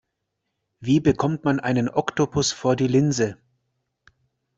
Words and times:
Wie 0.79 0.99
bekommt 0.99 1.45
man 1.45 1.59
einen 1.59 1.87
Oktopus 1.87 2.51
vor 2.51 2.75
die 2.75 2.87
Linse? 2.87 3.37